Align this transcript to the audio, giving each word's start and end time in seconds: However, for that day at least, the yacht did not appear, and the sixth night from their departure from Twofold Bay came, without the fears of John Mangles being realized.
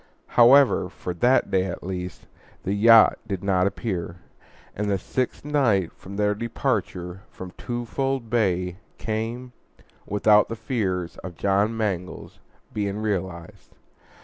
However, 0.29 0.89
for 0.89 1.13
that 1.13 1.51
day 1.51 1.63
at 1.65 1.83
least, 1.83 2.25
the 2.63 2.73
yacht 2.73 3.19
did 3.27 3.43
not 3.43 3.67
appear, 3.67 4.15
and 4.75 4.89
the 4.89 4.97
sixth 4.97 5.45
night 5.45 5.91
from 5.93 6.15
their 6.15 6.33
departure 6.33 7.21
from 7.29 7.51
Twofold 7.51 8.27
Bay 8.27 8.77
came, 8.97 9.51
without 10.07 10.49
the 10.49 10.55
fears 10.55 11.17
of 11.17 11.37
John 11.37 11.77
Mangles 11.77 12.39
being 12.73 12.97
realized. 12.97 13.75